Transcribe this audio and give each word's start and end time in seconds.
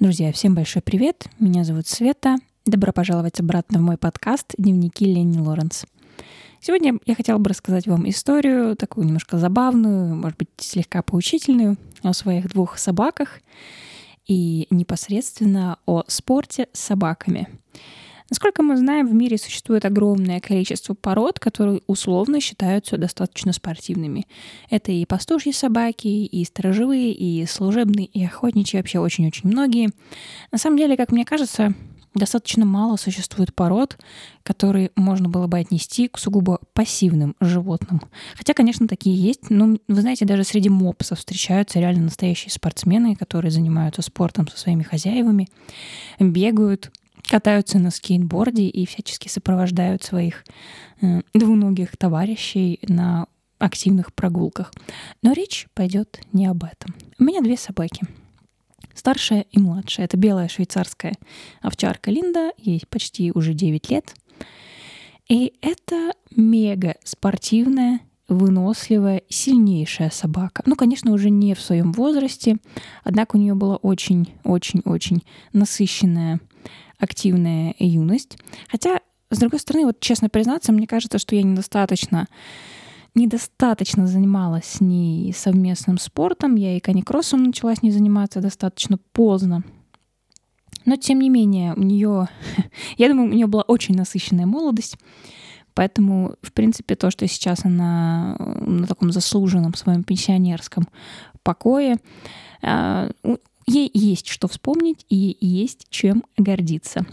Друзья, 0.00 0.32
всем 0.32 0.54
большой 0.54 0.82
привет. 0.82 1.26
Меня 1.38 1.64
зовут 1.64 1.86
Света. 1.86 2.36
Добро 2.64 2.92
пожаловать 2.92 3.38
обратно 3.38 3.78
в 3.78 3.82
мой 3.82 3.96
подкаст 3.98 4.54
«Дневники 4.56 5.04
Ленни 5.04 5.38
Лоренс». 5.38 5.84
Сегодня 6.60 6.98
я 7.04 7.14
хотела 7.14 7.38
бы 7.38 7.50
рассказать 7.50 7.86
вам 7.86 8.08
историю, 8.08 8.74
такую 8.74 9.06
немножко 9.06 9.38
забавную, 9.38 10.16
может 10.16 10.38
быть, 10.38 10.48
слегка 10.56 11.02
поучительную, 11.02 11.76
о 12.02 12.14
своих 12.14 12.48
двух 12.48 12.78
собаках 12.78 13.40
и 14.26 14.66
непосредственно 14.70 15.78
о 15.86 16.04
спорте 16.08 16.68
с 16.72 16.80
собаками. 16.80 17.48
Насколько 18.32 18.62
мы 18.62 18.78
знаем, 18.78 19.06
в 19.06 19.12
мире 19.12 19.36
существует 19.36 19.84
огромное 19.84 20.40
количество 20.40 20.94
пород, 20.94 21.38
которые 21.38 21.82
условно 21.86 22.40
считаются 22.40 22.96
достаточно 22.96 23.52
спортивными. 23.52 24.26
Это 24.70 24.90
и 24.90 25.04
пастушьи 25.04 25.52
собаки, 25.52 26.06
и 26.06 26.42
сторожевые, 26.46 27.12
и 27.12 27.44
служебные, 27.44 28.06
и 28.06 28.24
охотничьи, 28.24 28.78
вообще 28.78 29.00
очень-очень 29.00 29.50
многие. 29.50 29.90
На 30.50 30.56
самом 30.56 30.78
деле, 30.78 30.96
как 30.96 31.12
мне 31.12 31.26
кажется, 31.26 31.74
достаточно 32.14 32.64
мало 32.64 32.96
существует 32.96 33.54
пород, 33.54 33.98
которые 34.44 34.92
можно 34.96 35.28
было 35.28 35.46
бы 35.46 35.58
отнести 35.58 36.08
к 36.08 36.16
сугубо 36.16 36.58
пассивным 36.72 37.36
животным. 37.38 38.00
Хотя, 38.34 38.54
конечно, 38.54 38.88
такие 38.88 39.14
есть. 39.14 39.50
Но, 39.50 39.76
вы 39.88 40.00
знаете, 40.00 40.24
даже 40.24 40.44
среди 40.44 40.70
мопсов 40.70 41.18
встречаются 41.18 41.80
реально 41.80 42.04
настоящие 42.04 42.50
спортсмены, 42.50 43.14
которые 43.14 43.50
занимаются 43.50 44.00
спортом 44.00 44.48
со 44.48 44.56
своими 44.56 44.84
хозяевами, 44.84 45.48
бегают, 46.18 46.90
катаются 47.28 47.78
на 47.78 47.90
скейтборде 47.90 48.64
и 48.64 48.86
всячески 48.86 49.28
сопровождают 49.28 50.02
своих 50.02 50.44
э, 51.00 51.22
двуногих 51.34 51.96
товарищей 51.96 52.80
на 52.88 53.26
активных 53.58 54.12
прогулках. 54.12 54.72
Но 55.22 55.32
речь 55.32 55.68
пойдет 55.74 56.20
не 56.32 56.46
об 56.46 56.64
этом. 56.64 56.94
У 57.18 57.24
меня 57.24 57.40
две 57.40 57.56
собаки. 57.56 58.06
Старшая 58.94 59.46
и 59.50 59.58
младшая. 59.58 60.06
Это 60.06 60.16
белая 60.16 60.48
швейцарская 60.48 61.14
овчарка 61.60 62.10
Линда. 62.10 62.52
Ей 62.58 62.82
почти 62.88 63.32
уже 63.32 63.54
9 63.54 63.90
лет. 63.90 64.14
И 65.28 65.54
это 65.62 66.12
мега 66.36 66.96
спортивная, 67.04 68.00
выносливая, 68.28 69.22
сильнейшая 69.28 70.10
собака. 70.10 70.62
Ну, 70.66 70.76
конечно, 70.76 71.12
уже 71.12 71.30
не 71.30 71.54
в 71.54 71.60
своем 71.60 71.92
возрасте, 71.92 72.56
однако 73.04 73.36
у 73.36 73.38
нее 73.38 73.54
была 73.54 73.76
очень-очень-очень 73.76 75.22
насыщенная 75.52 76.40
активная 77.02 77.74
юность. 77.78 78.38
Хотя, 78.68 79.00
с 79.30 79.38
другой 79.38 79.60
стороны, 79.60 79.86
вот 79.86 80.00
честно 80.00 80.28
признаться, 80.28 80.72
мне 80.72 80.86
кажется, 80.86 81.18
что 81.18 81.34
я 81.34 81.42
недостаточно 81.42 82.26
недостаточно 83.14 84.06
занималась 84.06 84.64
с 84.64 84.80
ней 84.80 85.34
совместным 85.34 85.98
спортом. 85.98 86.54
Я 86.54 86.76
и 86.76 86.80
каникроссом 86.80 87.42
начала 87.42 87.74
с 87.74 87.82
ней 87.82 87.90
заниматься 87.90 88.40
достаточно 88.40 88.98
поздно. 89.12 89.62
Но, 90.84 90.96
тем 90.96 91.20
не 91.20 91.28
менее, 91.28 91.74
у 91.74 91.82
нее, 91.82 92.28
я 92.96 93.08
думаю, 93.08 93.30
у 93.30 93.34
нее 93.34 93.46
была 93.46 93.62
очень 93.62 93.96
насыщенная 93.96 94.46
молодость. 94.46 94.96
Поэтому, 95.74 96.36
в 96.42 96.52
принципе, 96.52 96.96
то, 96.96 97.10
что 97.10 97.26
сейчас 97.26 97.64
она 97.64 98.36
на 98.38 98.86
таком 98.86 99.10
заслуженном 99.10 99.74
своем 99.74 100.04
пенсионерском 100.04 100.86
покое, 101.42 101.96
а, 102.62 103.10
ей 103.66 103.90
есть 103.92 104.28
что 104.28 104.48
вспомнить 104.48 105.04
и 105.08 105.36
есть 105.40 105.86
чем 105.90 106.24
гордиться. 106.36 107.06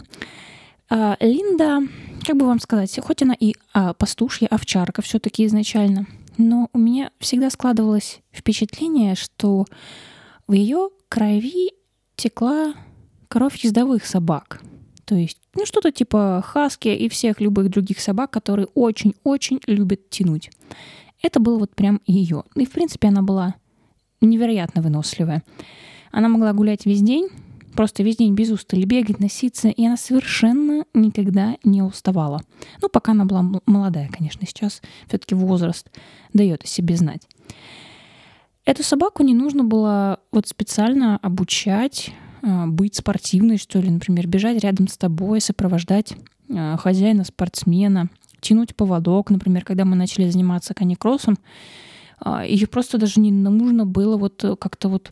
А, 0.88 1.16
Линда, 1.20 1.80
как 2.26 2.36
бы 2.36 2.46
вам 2.46 2.58
сказать, 2.58 2.98
хоть 3.00 3.22
она 3.22 3.34
и 3.38 3.54
а, 3.72 3.94
пастушья 3.94 4.48
овчарка 4.48 5.02
все-таки 5.02 5.46
изначально, 5.46 6.06
но 6.36 6.68
у 6.72 6.78
меня 6.78 7.10
всегда 7.18 7.50
складывалось 7.50 8.20
впечатление, 8.32 9.14
что 9.14 9.66
в 10.46 10.52
ее 10.52 10.90
крови 11.08 11.72
текла 12.16 12.74
кровь 13.28 13.56
ездовых 13.64 14.04
собак. 14.04 14.60
То 15.04 15.14
есть, 15.14 15.38
ну, 15.54 15.66
что-то 15.66 15.92
типа 15.92 16.42
хаски 16.44 16.88
и 16.88 17.08
всех 17.08 17.40
любых 17.40 17.68
других 17.70 18.00
собак, 18.00 18.30
которые 18.30 18.66
очень-очень 18.74 19.60
любят 19.66 20.08
тянуть. 20.10 20.50
Это 21.22 21.40
было 21.40 21.58
вот 21.58 21.74
прям 21.74 22.00
ее. 22.06 22.44
И, 22.54 22.64
в 22.64 22.70
принципе, 22.70 23.08
она 23.08 23.22
была 23.22 23.54
невероятно 24.20 24.82
выносливая. 24.82 25.42
Она 26.10 26.28
могла 26.28 26.52
гулять 26.52 26.86
весь 26.86 27.02
день, 27.02 27.28
просто 27.74 28.02
весь 28.02 28.16
день 28.16 28.34
без 28.34 28.50
устали 28.50 28.84
бегать, 28.84 29.20
носиться, 29.20 29.68
и 29.68 29.84
она 29.84 29.96
совершенно 29.96 30.84
никогда 30.94 31.56
не 31.64 31.82
уставала. 31.82 32.42
Ну, 32.82 32.88
пока 32.88 33.12
она 33.12 33.24
была 33.24 33.42
молодая, 33.66 34.08
конечно, 34.08 34.46
сейчас 34.46 34.82
все-таки 35.06 35.34
возраст 35.34 35.90
дает 36.32 36.64
о 36.64 36.66
себе 36.66 36.96
знать. 36.96 37.22
Эту 38.64 38.82
собаку 38.82 39.22
не 39.22 39.34
нужно 39.34 39.64
было 39.64 40.20
вот 40.32 40.46
специально 40.46 41.16
обучать 41.18 42.12
а, 42.42 42.66
быть 42.66 42.96
спортивной, 42.96 43.56
что 43.58 43.80
ли, 43.80 43.90
например, 43.90 44.26
бежать 44.26 44.62
рядом 44.62 44.88
с 44.88 44.96
тобой, 44.96 45.40
сопровождать 45.40 46.14
а, 46.48 46.76
хозяина-спортсмена, 46.76 48.10
тянуть 48.40 48.76
поводок, 48.76 49.30
например, 49.30 49.64
когда 49.64 49.84
мы 49.84 49.96
начали 49.96 50.28
заниматься 50.28 50.74
каникроссом, 50.74 51.38
а, 52.18 52.44
ее 52.44 52.66
просто 52.66 52.98
даже 52.98 53.20
не 53.20 53.32
нужно 53.32 53.86
было 53.86 54.16
вот 54.16 54.44
как-то 54.60 54.88
вот 54.88 55.10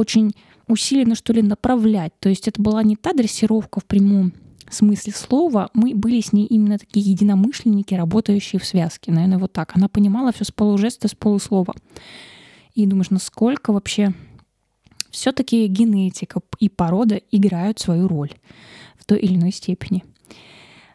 очень 0.00 0.32
усиленно, 0.66 1.14
что 1.14 1.32
ли, 1.32 1.42
направлять. 1.42 2.12
То 2.20 2.28
есть 2.28 2.48
это 2.48 2.60
была 2.60 2.82
не 2.82 2.96
та 2.96 3.12
дрессировка 3.12 3.80
в 3.80 3.84
прямом 3.84 4.32
смысле 4.70 5.12
слова, 5.12 5.68
мы 5.74 5.94
были 5.94 6.20
с 6.20 6.32
ней 6.32 6.46
именно 6.46 6.78
такие 6.78 7.04
единомышленники, 7.10 7.94
работающие 7.94 8.60
в 8.60 8.64
связке. 8.64 9.12
Наверное, 9.12 9.38
вот 9.38 9.52
так. 9.52 9.72
Она 9.76 9.88
понимала 9.88 10.32
все 10.32 10.44
с 10.44 10.52
полужеста, 10.52 11.08
с 11.08 11.14
полуслова. 11.14 11.74
И 12.74 12.86
думаешь, 12.86 13.10
насколько 13.10 13.72
вообще 13.72 14.14
все-таки 15.10 15.66
генетика 15.66 16.40
и 16.60 16.68
порода 16.68 17.16
играют 17.16 17.80
свою 17.80 18.06
роль 18.06 18.30
в 18.96 19.04
той 19.04 19.18
или 19.18 19.34
иной 19.34 19.52
степени. 19.52 20.04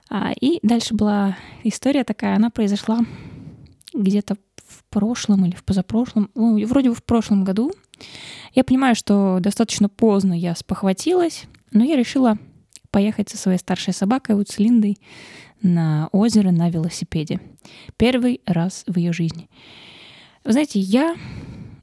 А, 0.10 0.32
и 0.40 0.60
дальше 0.64 0.94
была 0.94 1.38
история 1.64 2.04
такая, 2.04 2.38
она 2.38 2.50
произошла 2.50 3.02
где-то 3.94 4.38
в 4.68 4.84
прошлом 4.90 5.46
или 5.46 5.56
в 5.56 5.64
позапрошлом, 5.64 6.30
ну, 6.36 6.66
вроде 6.66 6.90
бы 6.90 6.96
в 6.96 7.04
прошлом 7.04 7.44
году. 7.44 7.72
Я 8.54 8.64
понимаю, 8.64 8.96
что 8.96 9.40
достаточно 9.40 9.90
поздно 9.90 10.34
я 10.34 10.56
спохватилась, 10.56 11.46
но 11.72 11.84
я 11.84 11.96
решила 11.96 12.38
поехать 12.92 13.30
со 13.30 13.38
своей 13.38 13.58
старшей 13.58 13.94
собакой, 13.94 14.36
вот 14.36 14.50
с 14.50 14.60
Линдой, 14.60 14.98
на 15.62 16.08
озеро 16.12 16.52
на 16.52 16.70
велосипеде. 16.70 17.42
Первый 17.98 18.42
раз 18.46 18.84
в 18.88 18.98
ее 18.98 19.12
жизни. 19.12 19.50
Вы 20.44 20.54
знаете, 20.54 20.80
я... 20.80 21.16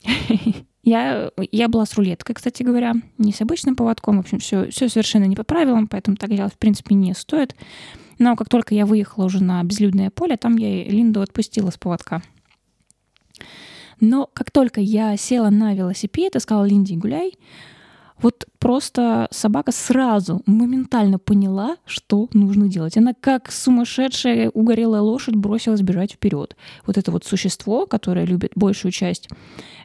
я, 0.83 1.31
я 1.51 1.69
была 1.69 1.85
с 1.85 1.95
рулеткой, 1.95 2.35
кстати 2.35 2.63
говоря, 2.63 2.95
не 3.19 3.33
с 3.33 3.41
обычным 3.41 3.77
поводком. 3.77 4.17
В 4.17 4.21
общем, 4.21 4.39
все, 4.39 4.71
все 4.71 4.89
совершенно 4.89 5.25
не 5.25 5.37
по 5.37 5.45
правилам, 5.45 5.87
поэтому 5.87 6.17
так 6.17 6.31
делать, 6.31 6.55
в 6.55 6.59
принципе, 6.59 6.95
не 6.95 7.15
стоит. 7.15 7.55
Но 8.19 8.37
как 8.37 8.49
только 8.49 8.75
я 8.75 8.87
выехала 8.87 9.25
уже 9.25 9.43
на 9.43 9.63
безлюдное 9.65 10.11
поле, 10.11 10.37
там 10.37 10.57
я 10.57 10.85
Линду 10.85 11.23
отпустила 11.23 11.71
с 11.71 11.77
поводка. 11.77 12.23
Но 14.03 14.29
как 14.35 14.51
только 14.51 14.81
я 14.81 15.17
села 15.17 15.49
на 15.51 15.75
велосипед 15.75 16.35
и 16.35 16.41
сказала 16.41 16.65
Линде 16.65 16.97
гуляй, 16.97 17.39
вот 18.21 18.47
просто 18.59 19.29
собака 19.31 19.71
сразу, 19.71 20.43
моментально 20.45 21.21
поняла, 21.21 21.77
что 21.87 22.29
нужно 22.33 22.69
делать. 22.69 22.97
Она 22.97 23.15
как 23.15 23.53
сумасшедшая 23.53 24.51
угорелая 24.51 25.03
лошадь 25.03 25.37
бросилась 25.37 25.83
бежать 25.83 26.13
вперед. 26.13 26.57
Вот 26.85 26.99
это 26.99 27.13
вот 27.13 27.25
существо, 27.25 27.87
которое 27.87 28.27
любит 28.27 28.53
большую 28.57 28.91
часть 28.91 29.29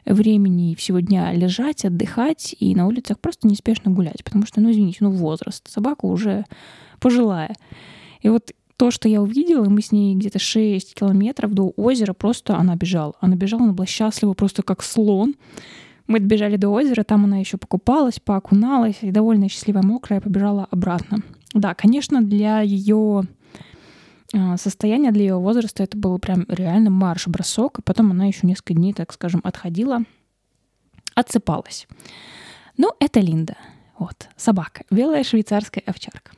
времени 0.04 0.72
и 0.72 0.76
всего 0.76 0.98
дня 0.98 1.32
лежать, 1.32 1.84
отдыхать 1.84 2.56
и 2.58 2.74
на 2.74 2.88
улицах 2.88 3.20
просто 3.20 3.46
неспешно 3.46 3.92
гулять, 3.92 4.24
потому 4.24 4.46
что, 4.46 4.60
ну 4.60 4.72
извините, 4.72 4.98
ну 5.00 5.12
возраст, 5.12 5.70
собака 5.70 6.06
уже 6.06 6.44
пожилая. 6.98 7.54
И 8.20 8.28
вот 8.28 8.52
то, 8.78 8.92
что 8.92 9.08
я 9.08 9.20
увидела, 9.20 9.68
мы 9.68 9.82
с 9.82 9.90
ней 9.90 10.14
где-то 10.14 10.38
6 10.38 10.94
километров 10.94 11.52
до 11.52 11.72
озера, 11.76 12.12
просто 12.12 12.56
она 12.56 12.76
бежала. 12.76 13.14
Она 13.20 13.34
бежала, 13.34 13.64
она 13.64 13.72
была 13.72 13.86
счастлива 13.86 14.34
просто 14.34 14.62
как 14.62 14.84
слон. 14.84 15.34
Мы 16.06 16.20
добежали 16.20 16.56
до 16.56 16.68
озера, 16.68 17.02
там 17.02 17.24
она 17.24 17.38
еще 17.38 17.58
покупалась, 17.58 18.20
поокуналась, 18.20 18.98
и 19.02 19.10
довольно 19.10 19.48
счастливая, 19.48 19.82
мокрая, 19.82 20.20
побежала 20.20 20.68
обратно. 20.70 21.18
Да, 21.54 21.74
конечно, 21.74 22.22
для 22.22 22.60
ее 22.60 23.24
а, 24.32 24.56
состояния, 24.56 25.10
для 25.10 25.22
ее 25.22 25.38
возраста 25.38 25.82
это 25.82 25.98
был 25.98 26.16
прям 26.20 26.46
реально 26.48 26.90
марш-бросок, 26.90 27.80
и 27.80 27.82
потом 27.82 28.12
она 28.12 28.26
еще 28.26 28.46
несколько 28.46 28.74
дней, 28.74 28.92
так 28.92 29.12
скажем, 29.12 29.40
отходила, 29.42 30.04
отсыпалась. 31.16 31.88
Ну, 32.76 32.92
это 33.00 33.18
Линда. 33.18 33.56
Вот, 33.98 34.28
собака, 34.36 34.84
белая 34.88 35.24
швейцарская 35.24 35.82
овчарка. 35.84 36.30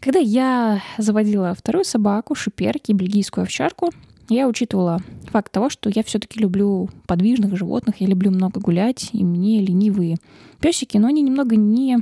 Когда 0.00 0.20
я 0.20 0.80
заводила 0.96 1.54
вторую 1.54 1.84
собаку, 1.84 2.34
шиперки, 2.34 2.92
бельгийскую 2.92 3.42
овчарку, 3.42 3.90
я 4.28 4.46
учитывала 4.46 5.00
факт 5.30 5.50
того, 5.50 5.70
что 5.70 5.90
я 5.92 6.02
все-таки 6.02 6.38
люблю 6.38 6.88
подвижных 7.06 7.56
животных, 7.56 7.96
я 8.00 8.06
люблю 8.06 8.30
много 8.30 8.60
гулять, 8.60 9.10
и 9.12 9.24
мне 9.24 9.60
ленивые 9.60 10.16
песики, 10.60 10.98
но 10.98 11.08
они 11.08 11.22
немного 11.22 11.56
не, 11.56 11.98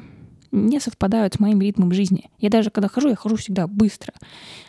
не 0.51 0.81
совпадают 0.81 1.35
с 1.35 1.41
моим 1.41 1.61
ритмом 1.61 1.93
жизни. 1.93 2.31
Я 2.39 2.51
даже 2.51 2.71
когда 2.71 2.89
хожу, 2.89 3.09
я 3.09 3.17
хожу 3.17 3.37
всегда 3.37 3.67
быстро. 3.67 4.13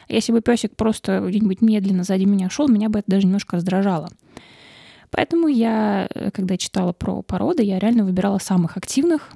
Если 0.08 0.32
бы 0.32 0.42
песик 0.42 0.76
просто 0.76 1.20
где-нибудь 1.28 1.62
медленно 1.62 2.04
сзади 2.04 2.26
меня 2.26 2.50
шел, 2.50 2.68
меня 2.68 2.90
бы 2.90 3.00
это 3.00 3.12
даже 3.12 3.26
немножко 3.26 3.58
раздражало. 3.58 4.10
Поэтому 5.10 5.48
я, 5.48 6.08
э, 6.14 6.32
когда 6.32 6.58
читала 6.58 6.94
про 6.94 7.22
породы, 7.24 7.64
я 7.64 7.80
реально 7.80 8.06
выбирала 8.06 8.38
самых 8.38 8.78
активных. 8.78 9.32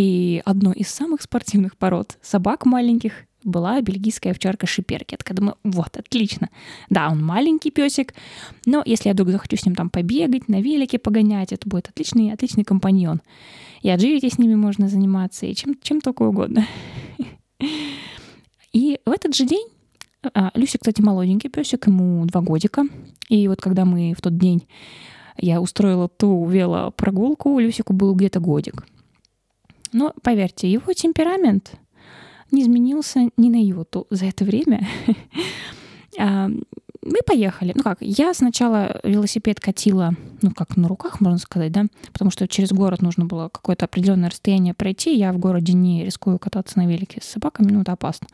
И 0.00 0.40
одной 0.46 0.76
из 0.76 0.88
самых 0.88 1.20
спортивных 1.20 1.76
пород 1.76 2.16
собак 2.22 2.64
маленьких 2.64 3.12
была 3.44 3.82
бельгийская 3.82 4.32
овчарка 4.32 4.66
Шиперкет. 4.66 5.22
Я 5.28 5.34
думаю, 5.34 5.56
вот, 5.62 5.94
отлично. 5.94 6.48
Да, 6.88 7.10
он 7.10 7.22
маленький 7.22 7.70
песик, 7.70 8.14
но 8.64 8.82
если 8.86 9.10
я 9.10 9.12
вдруг 9.12 9.28
захочу 9.28 9.58
с 9.58 9.66
ним 9.66 9.74
там 9.74 9.90
побегать, 9.90 10.48
на 10.48 10.62
велике 10.62 10.98
погонять, 10.98 11.52
это 11.52 11.68
будет 11.68 11.90
отличный, 11.90 12.32
отличный 12.32 12.64
компаньон. 12.64 13.20
И 13.82 13.88
agility 13.88 14.32
с 14.32 14.38
ними 14.38 14.54
можно 14.54 14.88
заниматься, 14.88 15.44
и 15.44 15.54
чем, 15.54 15.76
чем 15.82 16.00
только 16.00 16.22
угодно. 16.22 16.66
И 18.72 19.00
в 19.04 19.10
этот 19.10 19.36
же 19.36 19.44
день 19.44 19.68
а, 20.32 20.50
Люся, 20.54 20.78
кстати, 20.78 21.02
молоденький 21.02 21.50
песик, 21.50 21.88
ему 21.88 22.24
два 22.24 22.40
годика. 22.40 22.84
И 23.28 23.48
вот 23.48 23.60
когда 23.60 23.84
мы 23.84 24.14
в 24.16 24.22
тот 24.22 24.38
день 24.38 24.66
я 25.36 25.60
устроила 25.60 26.08
ту 26.08 26.46
велопрогулку, 26.46 27.58
Люсику 27.58 27.92
был 27.92 28.14
где-то 28.14 28.40
годик. 28.40 28.86
Но 29.92 30.14
поверьте, 30.22 30.70
его 30.70 30.92
темперамент 30.92 31.72
не 32.50 32.62
изменился 32.62 33.30
ни 33.36 33.48
на 33.48 33.62
йоту 33.62 34.06
за 34.10 34.26
это 34.26 34.44
время. 34.44 34.86
А, 36.18 36.50
мы 37.02 37.18
поехали. 37.24 37.72
Ну 37.74 37.82
как, 37.82 37.98
я 38.00 38.34
сначала 38.34 39.00
велосипед 39.04 39.60
катила, 39.60 40.12
ну 40.42 40.50
как 40.50 40.76
на 40.76 40.88
руках, 40.88 41.20
можно 41.20 41.38
сказать, 41.38 41.72
да, 41.72 41.86
потому 42.12 42.30
что 42.32 42.46
через 42.48 42.72
город 42.72 43.00
нужно 43.00 43.24
было 43.24 43.48
какое-то 43.48 43.86
определенное 43.86 44.28
расстояние 44.28 44.74
пройти. 44.74 45.16
Я 45.16 45.32
в 45.32 45.38
городе 45.38 45.72
не 45.72 46.04
рискую 46.04 46.38
кататься 46.38 46.78
на 46.78 46.86
велике 46.86 47.20
с 47.22 47.26
собаками, 47.26 47.70
ну 47.70 47.82
это 47.82 47.92
опасно. 47.92 48.26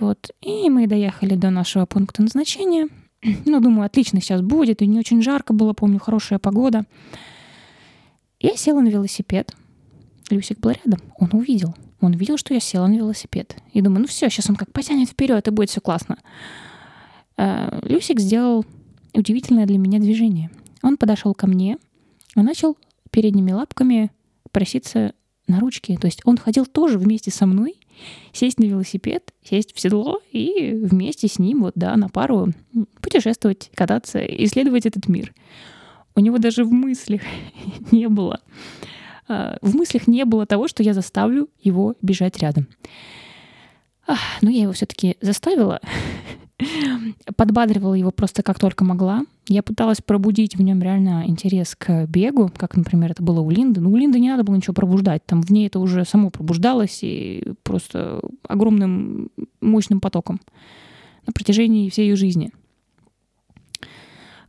Вот. 0.00 0.30
И 0.40 0.70
мы 0.70 0.86
доехали 0.86 1.34
до 1.36 1.50
нашего 1.50 1.86
пункта 1.86 2.22
назначения. 2.22 2.88
Ну, 3.44 3.60
думаю, 3.60 3.84
отлично 3.84 4.20
сейчас 4.20 4.40
будет. 4.40 4.80
И 4.80 4.86
не 4.86 4.98
очень 4.98 5.22
жарко 5.22 5.52
было, 5.52 5.74
помню, 5.74 6.00
хорошая 6.00 6.38
погода. 6.38 6.86
Я 8.40 8.56
села 8.56 8.80
на 8.80 8.88
велосипед. 8.88 9.54
Люсик 10.30 10.60
был 10.60 10.70
рядом. 10.70 11.00
Он 11.18 11.30
увидел. 11.32 11.74
Он 12.00 12.12
видел, 12.12 12.36
что 12.38 12.54
я 12.54 12.60
села 12.60 12.86
на 12.86 12.94
велосипед. 12.94 13.56
И 13.72 13.80
думаю, 13.80 14.02
ну 14.02 14.06
все, 14.06 14.28
сейчас 14.30 14.48
он 14.48 14.56
как 14.56 14.72
потянет 14.72 15.08
вперед, 15.10 15.46
и 15.46 15.50
будет 15.50 15.70
все 15.70 15.80
классно. 15.80 16.18
А, 17.36 17.78
Люсик 17.82 18.20
сделал 18.20 18.64
удивительное 19.12 19.66
для 19.66 19.78
меня 19.78 19.98
движение. 19.98 20.50
Он 20.82 20.96
подошел 20.96 21.34
ко 21.34 21.46
мне 21.46 21.78
и 22.36 22.40
начал 22.40 22.76
передними 23.10 23.52
лапками 23.52 24.10
проситься 24.50 25.14
на 25.46 25.60
ручки. 25.60 25.96
То 26.00 26.06
есть 26.06 26.22
он 26.24 26.38
ходил 26.38 26.64
тоже 26.64 26.98
вместе 26.98 27.30
со 27.30 27.44
мной, 27.44 27.76
сесть 28.32 28.58
на 28.58 28.64
велосипед, 28.64 29.34
сесть 29.42 29.74
в 29.74 29.80
седло 29.80 30.20
и 30.32 30.72
вместе 30.72 31.28
с 31.28 31.38
ним 31.38 31.62
вот, 31.62 31.72
да, 31.74 31.96
на 31.96 32.08
пару 32.08 32.48
путешествовать, 33.02 33.70
кататься, 33.74 34.20
исследовать 34.20 34.86
этот 34.86 35.08
мир. 35.08 35.34
У 36.14 36.20
него 36.20 36.38
даже 36.38 36.64
в 36.64 36.72
мыслях 36.72 37.22
не 37.90 38.08
было 38.08 38.40
в 39.62 39.76
мыслях 39.76 40.06
не 40.06 40.24
было 40.24 40.46
того, 40.46 40.68
что 40.68 40.82
я 40.82 40.94
заставлю 40.94 41.48
его 41.60 41.94
бежать 42.02 42.38
рядом. 42.38 42.66
Но 44.42 44.50
я 44.50 44.62
его 44.62 44.72
все-таки 44.72 45.16
заставила, 45.20 45.80
подбадривала 47.36 47.94
его 47.94 48.10
просто 48.10 48.42
как 48.42 48.58
только 48.58 48.84
могла. 48.84 49.24
Я 49.46 49.62
пыталась 49.62 50.00
пробудить 50.00 50.56
в 50.56 50.62
нем 50.62 50.82
реально 50.82 51.24
интерес 51.26 51.76
к 51.76 52.06
бегу, 52.06 52.50
как, 52.56 52.76
например, 52.76 53.12
это 53.12 53.22
было 53.22 53.40
у 53.40 53.50
Линды. 53.50 53.80
Но 53.80 53.90
у 53.90 53.96
Линды 53.96 54.18
не 54.18 54.28
надо 54.28 54.44
было 54.44 54.56
ничего 54.56 54.74
пробуждать. 54.74 55.24
Там 55.26 55.42
в 55.42 55.50
ней 55.50 55.66
это 55.66 55.78
уже 55.78 56.04
само 56.04 56.30
пробуждалось 56.30 57.00
и 57.02 57.52
просто 57.62 58.20
огромным 58.48 59.30
мощным 59.60 60.00
потоком 60.00 60.40
на 61.26 61.32
протяжении 61.32 61.90
всей 61.90 62.08
ее 62.08 62.16
жизни. 62.16 62.50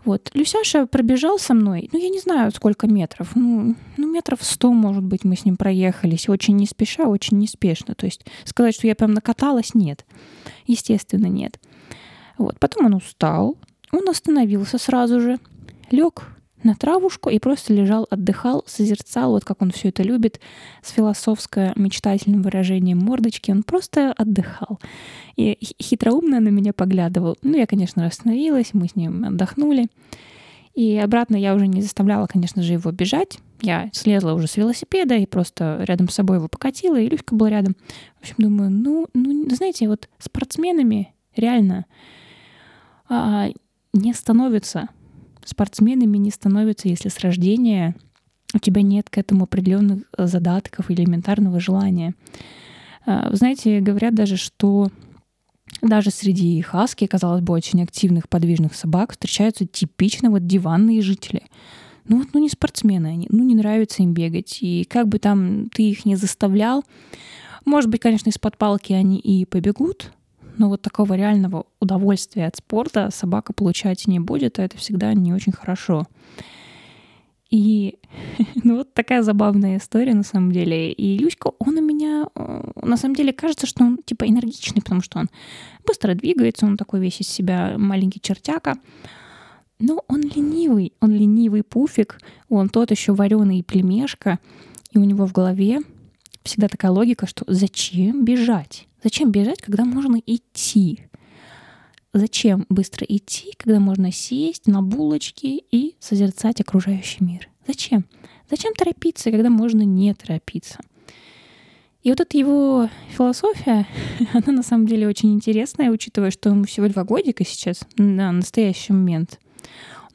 Вот. 0.03 0.31
Люсяша 0.33 0.88
пробежал 0.88 1.38
со 1.38 1.53
мной, 1.53 1.89
ну, 1.94 2.00
я 2.00 2.09
не 2.09 2.19
знаю, 2.19 2.51
сколько 2.51 2.88
метров, 2.88 3.36
ну, 3.36 3.75
ну, 3.98 4.12
метров 4.12 4.44
сто, 4.44 4.71
может 4.71 5.03
быть, 5.03 5.24
мы 5.24 5.36
с 5.36 5.45
ним 5.45 5.57
проехались, 5.57 6.27
очень 6.27 6.56
не 6.56 6.65
спеша, 6.65 7.03
очень 7.03 7.38
неспешно. 7.38 7.94
То 7.94 8.06
есть 8.06 8.25
сказать, 8.44 8.75
что 8.75 8.88
я 8.88 8.95
прям 8.95 9.13
накаталась, 9.13 9.74
нет. 9.75 10.06
Естественно, 10.65 11.27
нет. 11.27 11.59
Вот. 12.38 12.59
Потом 12.59 12.88
он 12.88 12.95
устал, 12.95 13.57
он 13.92 14.09
остановился 14.09 14.77
сразу 14.77 15.19
же, 15.19 15.39
лег 15.92 16.24
на 16.63 16.75
травушку 16.75 17.29
и 17.29 17.39
просто 17.39 17.73
лежал, 17.73 18.07
отдыхал, 18.09 18.63
созерцал, 18.67 19.31
вот 19.31 19.45
как 19.45 19.61
он 19.61 19.71
все 19.71 19.89
это 19.89 20.03
любит, 20.03 20.39
с 20.81 20.91
философско-мечтательным 20.91 22.41
выражением 22.41 22.99
мордочки. 22.99 23.51
Он 23.51 23.63
просто 23.63 24.13
отдыхал. 24.13 24.79
И 25.35 25.57
хитроумно 25.81 26.39
на 26.39 26.49
меня 26.49 26.73
поглядывал. 26.73 27.37
Ну, 27.41 27.57
я, 27.57 27.65
конечно, 27.65 28.05
остановилась, 28.05 28.73
мы 28.73 28.87
с 28.87 28.95
ним 28.95 29.25
отдохнули. 29.25 29.87
И 30.73 30.97
обратно 30.97 31.35
я 31.35 31.53
уже 31.53 31.67
не 31.67 31.81
заставляла, 31.81 32.27
конечно 32.27 32.61
же, 32.61 32.73
его 32.73 32.91
бежать. 32.91 33.39
Я 33.61 33.89
слезла 33.93 34.33
уже 34.33 34.47
с 34.47 34.57
велосипеда 34.57 35.15
и 35.15 35.25
просто 35.25 35.83
рядом 35.85 36.09
с 36.09 36.15
собой 36.15 36.37
его 36.37 36.47
покатила, 36.47 36.99
и 36.99 37.09
Люська 37.09 37.35
была 37.35 37.49
рядом. 37.49 37.75
В 38.17 38.21
общем, 38.21 38.35
думаю, 38.37 38.71
ну, 38.71 39.07
ну 39.13 39.49
знаете, 39.53 39.87
вот 39.87 40.09
спортсменами 40.17 41.13
реально 41.35 41.85
а, 43.09 43.49
не 43.93 44.13
становятся 44.13 44.87
спортсменами 45.45 46.17
не 46.17 46.31
становятся, 46.31 46.88
если 46.88 47.09
с 47.09 47.19
рождения 47.19 47.95
у 48.53 48.59
тебя 48.59 48.81
нет 48.81 49.09
к 49.09 49.17
этому 49.17 49.45
определенных 49.45 50.03
э, 50.17 50.27
задатков 50.27 50.89
или 50.89 51.01
элементарного 51.01 51.59
желания. 51.59 52.13
Вы 53.07 53.35
знаете, 53.35 53.79
говорят 53.79 54.13
даже, 54.13 54.38
что 54.38 54.91
даже 55.81 56.11
среди 56.11 56.61
хаски, 56.61 57.07
казалось 57.07 57.41
бы, 57.41 57.53
очень 57.53 57.81
активных 57.81 58.29
подвижных 58.29 58.75
собак 58.75 59.13
встречаются 59.13 59.65
типично 59.65 60.29
вот 60.29 60.45
диванные 60.45 61.01
жители. 61.01 61.43
Ну 62.07 62.17
вот, 62.17 62.27
ну 62.33 62.39
не 62.39 62.49
спортсмены 62.49 63.07
они, 63.07 63.27
ну 63.29 63.43
не 63.43 63.55
нравится 63.55 64.03
им 64.03 64.13
бегать. 64.13 64.59
И 64.61 64.85
как 64.85 65.07
бы 65.07 65.19
там 65.19 65.69
ты 65.69 65.83
их 65.83 66.05
не 66.05 66.15
заставлял, 66.15 66.83
может 67.65 67.89
быть, 67.89 68.01
конечно, 68.01 68.29
из-под 68.29 68.57
палки 68.57 68.93
они 68.93 69.17
и 69.17 69.45
побегут, 69.45 70.11
но 70.57 70.69
вот 70.69 70.81
такого 70.81 71.13
реального 71.13 71.65
удовольствия 71.80 72.48
от 72.48 72.57
спорта 72.57 73.09
собака 73.12 73.53
получать 73.53 74.07
не 74.07 74.19
будет, 74.19 74.59
а 74.59 74.63
это 74.63 74.77
всегда 74.77 75.13
не 75.13 75.33
очень 75.33 75.51
хорошо. 75.51 76.07
И 77.51 78.00
ну 78.63 78.77
вот 78.77 78.94
такая 78.94 79.21
забавная 79.21 79.77
история 79.77 80.13
на 80.13 80.24
самом 80.24 80.51
деле. 80.51 80.92
И 80.92 81.18
Люська, 81.18 81.51
он 81.59 81.77
у 81.77 81.81
меня, 81.81 82.27
э, 82.36 82.71
на 82.81 82.98
самом 82.98 83.15
деле, 83.15 83.33
кажется, 83.33 83.68
что 83.68 83.83
он 83.83 83.98
типа 84.03 84.27
энергичный, 84.27 84.81
потому 84.81 85.01
что 85.01 85.19
он 85.19 85.30
быстро 85.86 86.15
двигается, 86.15 86.65
он 86.65 86.77
такой 86.77 87.01
весь 87.01 87.19
из 87.21 87.27
себя 87.27 87.75
маленький 87.77 88.21
чертяка. 88.21 88.77
Но 89.80 90.03
он 90.07 90.21
ленивый, 90.21 90.94
он 91.01 91.12
ленивый 91.12 91.63
пуфик, 91.63 92.19
он 92.50 92.69
тот 92.69 92.92
еще 92.92 93.13
вареный 93.13 93.63
племешка, 93.63 94.39
и 94.92 95.00
у 95.00 95.03
него 95.03 95.25
в 95.25 95.33
голове 95.33 95.80
всегда 96.43 96.67
такая 96.67 96.91
логика, 96.91 97.27
что 97.27 97.45
зачем 97.48 98.25
бежать? 98.25 98.88
Зачем 99.03 99.31
бежать, 99.31 99.62
когда 99.62 99.86
можно 99.86 100.21
идти? 100.25 101.05
Зачем 102.13 102.65
быстро 102.69 103.05
идти, 103.07 103.53
когда 103.57 103.79
можно 103.79 104.12
сесть 104.12 104.67
на 104.67 104.81
булочки 104.81 105.63
и 105.71 105.95
созерцать 106.00 106.60
окружающий 106.60 107.24
мир? 107.24 107.50
Зачем? 107.65 108.05
Зачем 108.50 108.74
торопиться, 108.74 109.31
когда 109.31 109.50
можно 109.50 109.81
не 109.81 110.13
торопиться? 110.13 110.79
И 112.03 112.10
вот 112.10 112.19
эта 112.19 112.38
его 112.38 112.89
философия, 113.15 113.88
она 114.33 114.51
на 114.51 114.63
самом 114.63 114.88
деле 114.88 115.07
очень 115.07 115.33
интересная, 115.33 115.91
учитывая, 115.91 116.31
что 116.31 116.50
ему 116.50 116.65
всего 116.65 116.88
два 116.89 117.03
годика 117.03 117.45
сейчас, 117.45 117.81
на 117.98 118.31
настоящий 118.31 118.91
момент. 118.91 119.39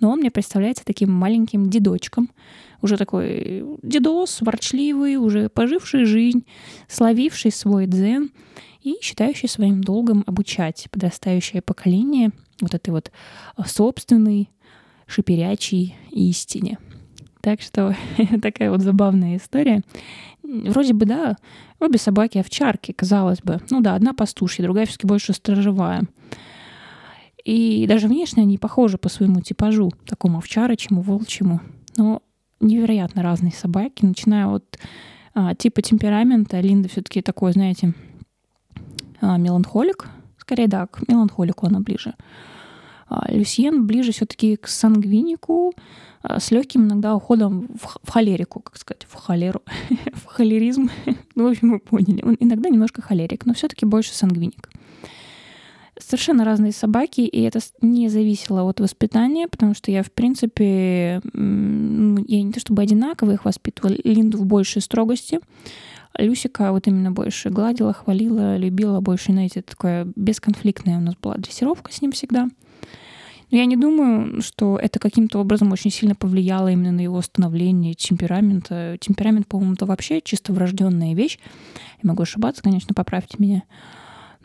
Но 0.00 0.11
он 0.11 0.21
мне 0.21 0.31
представляется 0.31 0.85
таким 0.85 1.11
маленьким 1.11 1.71
дедочком, 1.71 2.31
уже 2.83 2.97
такой 2.97 3.65
дедос, 3.83 4.41
ворчливый, 4.41 5.17
уже 5.17 5.49
поживший 5.49 6.05
жизнь, 6.05 6.47
словивший 6.88 7.50
свой 7.50 7.87
дзен 7.87 8.31
и 8.83 8.97
считающий 9.00 9.49
своим 9.49 9.83
долгом 9.83 10.23
обучать 10.26 10.87
подрастающее 10.91 11.62
поколение 11.62 12.31
вот 12.61 12.75
этой 12.75 12.91
вот 12.91 13.11
э, 13.57 13.62
собственной 13.67 14.50
шиперячей 15.07 15.97
истине. 16.11 16.79
Так 17.41 17.61
что 17.62 17.97
такая 18.43 18.71
вот 18.71 18.81
забавная 18.81 19.37
история. 19.37 19.83
Вроде 20.43 20.93
бы, 20.95 21.07
да, 21.07 21.37
обе 21.81 21.99
собаки 21.99 22.38
овчарки, 22.38 22.93
казалось 22.93 23.41
бы. 23.41 23.61
Ну 23.71 23.81
да, 23.81 23.95
одна 23.95 24.12
пастушья, 24.12 24.62
другая 24.62 24.87
все-таки 24.87 25.07
больше 25.07 25.33
сторожевая. 25.33 26.05
И 27.47 27.87
даже 27.87 28.09
внешне 28.09 28.43
они 28.43 28.59
похожи 28.59 28.99
по 28.99 29.09
своему 29.09 29.41
типажу, 29.41 29.93
такому 30.05 30.38
овчарочему, 30.38 31.00
волчьему. 31.00 31.61
Но 31.97 32.21
невероятно 32.59 33.23
разные 33.23 33.53
собаки, 33.53 34.05
начиная 34.05 34.49
от 34.49 34.79
а, 35.33 35.55
типа 35.55 35.81
темперамента. 35.81 36.59
Линда 36.59 36.88
все-таки 36.88 37.23
такой, 37.23 37.53
знаете, 37.53 37.95
а, 39.21 39.37
меланхолик, 39.37 40.09
скорее, 40.38 40.67
да, 40.67 40.88
к 40.88 41.07
меланхолику 41.07 41.67
она 41.67 41.79
ближе. 41.79 42.15
А, 43.09 43.31
Люсьен 43.31 43.87
ближе 43.87 44.11
все-таки 44.11 44.57
к 44.57 44.67
сангвинику, 44.67 45.73
а, 46.23 46.41
с 46.41 46.50
легким 46.50 46.87
иногда 46.87 47.15
уходом 47.15 47.69
в, 47.81 48.00
в 48.03 48.11
холерику, 48.11 48.59
как 48.59 48.76
сказать, 48.76 49.07
в 49.09 49.15
холеру, 49.15 49.62
в 50.15 50.25
холеризм. 50.26 50.91
ну, 51.37 51.45
в 51.45 51.50
общем, 51.53 51.71
вы 51.71 51.79
поняли. 51.79 52.23
Он 52.25 52.37
иногда 52.41 52.71
немножко 52.71 53.03
холерик, 53.03 53.47
но 53.47 53.55
все-таки 53.55 53.87
больше 53.87 54.12
сангвиник. 54.15 54.69
Совершенно 55.99 56.45
разные 56.45 56.73
собаки, 56.73 57.23
и 57.23 57.41
это 57.43 57.61
не 57.81 58.09
зависело 58.09 58.62
от 58.62 58.81
воспитания, 58.81 59.49
потому 59.49 59.75
что 59.75 59.91
я, 59.91 60.03
в 60.03 60.12
принципе, 60.12 61.23
я 61.33 62.43
не 62.43 62.53
то 62.53 62.61
чтобы 62.61 62.83
одинаково 62.83 63.33
их 63.33 63.45
воспитывала, 63.47 63.95
Линду 64.05 64.38
в 64.38 64.45
большей 64.45 64.83
строгости, 64.83 65.41
Люсика 66.19 66.73
вот 66.73 66.87
именно 66.87 67.12
больше 67.12 67.50
гладила, 67.50 67.93
хвалила, 67.93 68.57
любила 68.57 69.00
больше, 69.00 69.33
знаете, 69.33 69.62
такое 69.62 70.07
бесконфликтная 70.17 70.99
у 70.99 71.00
нас 71.00 71.15
была 71.17 71.37
дрессировка 71.37 71.93
с 71.93 72.03
ним 72.03 72.12
всегда. 72.12 72.49
Но 73.50 73.59
я 73.59 73.65
не 73.65 73.76
думаю, 73.76 74.43
что 74.43 74.76
это 74.76 74.99
каким-то 74.99 75.38
образом 75.38 75.71
очень 75.73 75.91
сильно 75.91 76.17
повлияло 76.17 76.69
именно 76.69 76.93
на 76.93 77.00
его 77.00 77.23
становление 77.23 77.95
темперамента. 77.95 78.97
Темперамент, 79.00 79.47
по-моему, 79.47 79.75
это 79.75 79.87
вообще 79.87 80.21
чисто 80.21 80.53
врожденная 80.53 81.15
вещь. 81.15 81.38
Я 82.03 82.09
могу 82.11 82.25
ошибаться, 82.25 82.62
конечно, 82.62 82.93
поправьте 82.93 83.37
меня. 83.38 83.62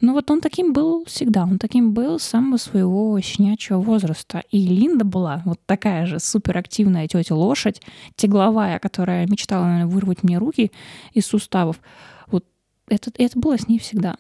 Но 0.01 0.13
вот 0.13 0.31
он 0.31 0.41
таким 0.41 0.74
был 0.74 1.05
всегда. 1.05 1.43
Он 1.43 1.60
таким 1.60 1.93
был 1.93 2.17
с 2.20 2.24
самого 2.24 2.58
своего 2.58 3.20
щенячьего 3.22 3.79
возраста. 3.79 4.43
И 4.50 4.58
Линда 4.58 5.05
была 5.05 5.43
вот 5.46 5.60
такая 5.67 6.08
же 6.08 6.20
суперактивная 6.20 7.08
тетя 7.08 7.36
лошадь, 7.36 7.81
тегловая, 8.15 8.79
которая 8.79 9.27
мечтала, 9.27 9.65
наверное, 9.65 9.88
вырвать 9.88 10.24
мне 10.24 10.39
руки 10.39 10.72
из 11.13 11.27
суставов. 11.27 11.79
Вот 12.27 12.46
это, 12.88 13.12
это 13.15 13.39
было 13.39 13.58
с 13.58 13.67
ней 13.67 13.77
всегда. 13.77 14.15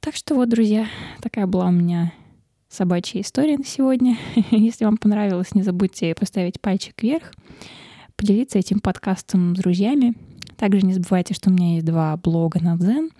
Так 0.00 0.16
что 0.16 0.34
вот, 0.34 0.48
друзья, 0.48 0.86
такая 1.20 1.46
была 1.46 1.66
у 1.66 1.72
меня 1.72 2.12
собачья 2.68 3.20
история 3.20 3.58
на 3.58 3.64
сегодня. 3.64 4.16
Если 4.50 4.86
вам 4.86 4.96
понравилось, 4.96 5.54
не 5.54 5.62
забудьте 5.62 6.14
поставить 6.14 6.60
пальчик 6.62 7.02
вверх, 7.02 7.32
поделиться 8.16 8.58
этим 8.58 8.80
подкастом 8.80 9.54
с 9.54 9.58
друзьями. 9.58 10.14
Также 10.56 10.80
не 10.80 10.94
забывайте, 10.94 11.34
что 11.34 11.50
у 11.50 11.52
меня 11.52 11.74
есть 11.74 11.84
два 11.84 12.16
блога 12.16 12.60
на 12.60 12.76
Дзен. 12.76 13.10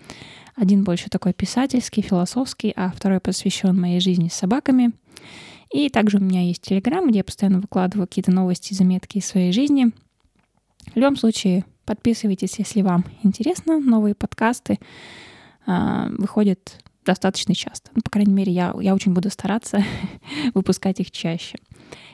Один 0.57 0.85
больше 0.85 1.11
такой 1.11 1.35
писательский, 1.35 2.03
философский, 2.03 2.73
а 2.75 2.91
второй 2.91 3.21
посвящен 3.21 3.79
моей 3.79 4.01
жизни 4.01 4.29
с 4.29 4.35
собаками. 4.35 4.93
И 5.71 5.91
также 5.91 6.17
у 6.17 6.21
меня 6.21 6.43
есть 6.43 6.63
Телеграм, 6.63 7.07
где 7.07 7.19
я 7.19 7.25
постоянно 7.25 7.61
выкладываю 7.61 8.07
какие-то 8.07 8.31
новости, 8.33 8.73
заметки 8.73 9.19
из 9.19 9.27
своей 9.27 9.53
жизни. 9.53 9.93
В 10.95 10.97
любом 10.97 11.17
случае, 11.17 11.67
подписывайтесь, 11.85 12.59
если 12.59 12.81
вам 12.81 13.05
интересно. 13.23 13.79
Новые 13.81 14.15
подкасты 14.15 14.79
э, 15.67 16.07
выходят 16.17 16.81
достаточно 17.05 17.55
часто. 17.55 17.91
Ну, 17.95 18.01
по 18.03 18.11
крайней 18.11 18.33
мере, 18.33 18.53
я, 18.53 18.75
я 18.81 18.95
очень 18.95 19.13
буду 19.13 19.29
стараться 19.29 19.85
выпускать 20.55 21.01
их 21.01 21.11
чаще, 21.11 21.59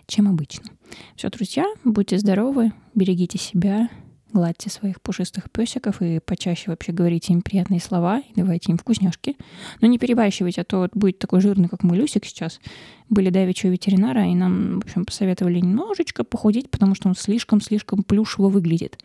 чем 0.06 0.28
обычно. 0.28 0.70
Все, 1.14 1.30
друзья, 1.30 1.64
будьте 1.84 2.18
здоровы, 2.18 2.72
берегите 2.94 3.38
себя, 3.38 3.88
гладьте 4.32 4.70
своих 4.70 5.00
пушистых 5.00 5.50
песиков 5.50 6.00
и 6.02 6.18
почаще 6.18 6.70
вообще 6.70 6.92
говорите 6.92 7.32
им 7.32 7.42
приятные 7.42 7.80
слова 7.80 8.20
и 8.20 8.32
давайте 8.34 8.72
им 8.72 8.78
вкусняшки. 8.78 9.36
Но 9.80 9.88
не 9.88 9.98
перебарщивайте, 9.98 10.62
а 10.62 10.64
то 10.64 10.78
вот 10.78 10.90
будет 10.94 11.18
такой 11.18 11.40
жирный, 11.40 11.68
как 11.68 11.82
мой 11.82 11.98
Люсик 11.98 12.24
сейчас. 12.24 12.60
Были 13.08 13.30
давеча 13.30 13.68
у 13.68 13.70
ветеринара, 13.70 14.26
и 14.26 14.34
нам, 14.34 14.80
в 14.80 14.84
общем, 14.84 15.04
посоветовали 15.04 15.60
немножечко 15.60 16.24
похудеть, 16.24 16.70
потому 16.70 16.94
что 16.94 17.08
он 17.08 17.14
слишком-слишком 17.14 18.02
плюшево 18.02 18.48
выглядит. 18.48 18.98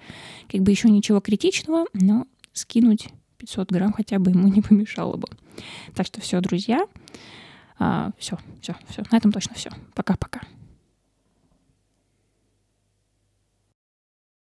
Как 0.49 0.61
бы 0.61 0.71
еще 0.71 0.89
ничего 0.89 1.19
критичного, 1.19 1.85
но 1.93 2.25
скинуть 2.53 3.09
500 3.37 3.71
грамм 3.71 3.93
хотя 3.93 4.19
бы 4.19 4.31
ему 4.31 4.47
не 4.53 4.61
помешало 4.61 5.17
бы. 5.17 5.27
Так 5.95 6.05
что 6.05 6.21
все, 6.21 6.39
друзья. 6.41 6.85
А, 7.79 8.11
все, 8.17 8.37
все, 8.61 8.75
все. 8.89 9.03
На 9.11 9.17
этом 9.17 9.31
точно 9.31 9.55
все. 9.55 9.69
Пока-пока. 9.93 10.41